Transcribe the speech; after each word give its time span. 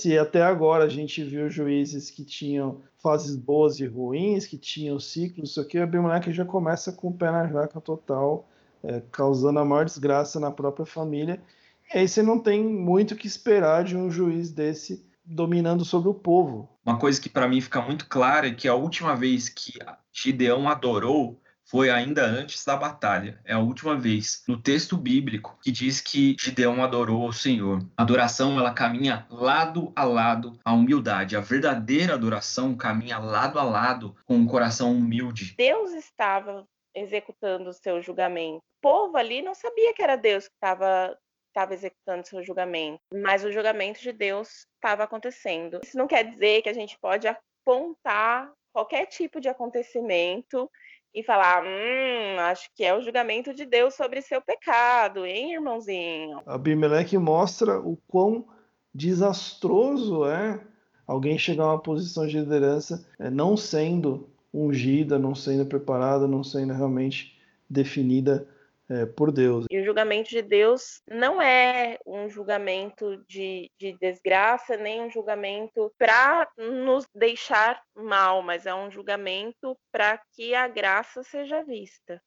Se 0.00 0.16
até 0.16 0.42
agora 0.42 0.84
a 0.84 0.88
gente 0.88 1.22
viu 1.22 1.50
juízes 1.50 2.10
que 2.10 2.24
tinham 2.24 2.80
fases 3.02 3.36
boas 3.36 3.78
e 3.80 3.86
ruins, 3.86 4.46
que 4.46 4.56
tinham 4.56 4.98
ciclos, 4.98 5.50
isso 5.50 5.60
aqui, 5.60 5.78
o 5.78 5.82
Abimeleque 5.82 6.32
já 6.32 6.42
começa 6.42 6.90
com 6.90 7.08
o 7.08 7.12
pé 7.12 7.30
na 7.30 7.46
jaca 7.46 7.82
total, 7.82 8.48
é, 8.82 9.02
causando 9.12 9.58
a 9.58 9.64
maior 9.64 9.84
desgraça 9.84 10.40
na 10.40 10.50
própria 10.50 10.86
família. 10.86 11.38
E 11.94 11.98
aí 11.98 12.08
você 12.08 12.22
não 12.22 12.38
tem 12.38 12.64
muito 12.64 13.14
que 13.14 13.26
esperar 13.26 13.84
de 13.84 13.94
um 13.94 14.10
juiz 14.10 14.50
desse 14.50 15.04
dominando 15.22 15.84
sobre 15.84 16.08
o 16.08 16.14
povo. 16.14 16.66
Uma 16.84 16.98
coisa 16.98 17.20
que 17.20 17.28
para 17.28 17.46
mim 17.46 17.60
fica 17.60 17.82
muito 17.82 18.08
clara 18.08 18.48
é 18.48 18.54
que 18.54 18.66
a 18.66 18.74
última 18.74 19.14
vez 19.14 19.50
que 19.50 19.74
Gideão 20.10 20.66
adorou 20.66 21.38
foi 21.70 21.88
ainda 21.88 22.24
antes 22.24 22.64
da 22.64 22.76
batalha. 22.76 23.40
É 23.44 23.52
a 23.52 23.60
última 23.60 23.96
vez 23.96 24.42
no 24.48 24.60
texto 24.60 24.96
bíblico 24.96 25.56
que 25.62 25.70
diz 25.70 26.00
que 26.00 26.36
Gideão 26.38 26.82
adorou 26.82 27.28
o 27.28 27.32
Senhor. 27.32 27.80
A 27.96 28.02
adoração 28.02 28.58
ela 28.58 28.74
caminha 28.74 29.24
lado 29.30 29.92
a 29.94 30.04
lado 30.04 30.58
a 30.64 30.72
humildade. 30.72 31.36
A 31.36 31.40
verdadeira 31.40 32.14
adoração 32.14 32.76
caminha 32.76 33.18
lado 33.18 33.58
a 33.58 33.62
lado 33.62 34.16
com 34.26 34.34
um 34.34 34.46
coração 34.46 34.92
humilde. 34.92 35.54
Deus 35.56 35.92
estava 35.92 36.66
executando 36.92 37.70
o 37.70 37.74
seu 37.74 38.02
julgamento. 38.02 38.58
O 38.58 38.82
povo 38.82 39.16
ali 39.16 39.40
não 39.40 39.54
sabia 39.54 39.94
que 39.94 40.02
era 40.02 40.16
Deus 40.16 40.48
que 40.48 40.54
estava 40.54 41.16
estava 41.50 41.74
executando 41.74 42.26
seu 42.26 42.44
julgamento, 42.44 43.00
mas 43.12 43.44
o 43.44 43.50
julgamento 43.50 44.00
de 44.00 44.12
Deus 44.12 44.66
estava 44.76 45.02
acontecendo. 45.02 45.80
Isso 45.82 45.98
não 45.98 46.06
quer 46.06 46.22
dizer 46.22 46.62
que 46.62 46.68
a 46.68 46.72
gente 46.72 46.96
pode 47.00 47.26
apontar 47.26 48.52
qualquer 48.72 49.06
tipo 49.06 49.40
de 49.40 49.48
acontecimento 49.48 50.70
e 51.14 51.22
falar, 51.22 51.64
hum, 51.64 52.38
acho 52.40 52.70
que 52.74 52.84
é 52.84 52.94
o 52.94 53.02
julgamento 53.02 53.52
de 53.52 53.66
Deus 53.66 53.94
sobre 53.94 54.22
seu 54.22 54.40
pecado, 54.40 55.26
hein, 55.26 55.54
irmãozinho? 55.54 56.40
Abimeleque 56.46 57.18
mostra 57.18 57.80
o 57.80 57.96
quão 58.06 58.46
desastroso 58.94 60.24
é 60.24 60.60
alguém 61.06 61.38
chegar 61.38 61.64
a 61.64 61.72
uma 61.72 61.82
posição 61.82 62.26
de 62.26 62.38
liderança 62.38 63.04
é, 63.18 63.28
não 63.28 63.56
sendo 63.56 64.28
ungida, 64.52 65.18
não 65.18 65.34
sendo 65.34 65.66
preparada, 65.66 66.26
não 66.26 66.42
sendo 66.42 66.72
realmente 66.72 67.36
definida 67.68 68.46
é, 68.90 69.06
por 69.06 69.30
Deus. 69.30 69.66
E 69.70 69.80
o 69.80 69.84
julgamento 69.84 70.30
de 70.30 70.42
Deus 70.42 71.00
não 71.08 71.40
é 71.40 71.98
um 72.04 72.28
julgamento 72.28 73.24
de, 73.28 73.70
de 73.78 73.96
desgraça, 73.98 74.76
nem 74.76 75.02
um 75.02 75.10
julgamento 75.10 75.92
para 75.96 76.48
nos 76.58 77.06
deixar 77.14 77.80
mal, 77.94 78.42
mas 78.42 78.66
é 78.66 78.74
um 78.74 78.90
julgamento 78.90 79.76
para 79.92 80.20
que 80.34 80.54
a 80.54 80.66
graça 80.66 81.22
seja 81.22 81.62
vista. 81.62 82.20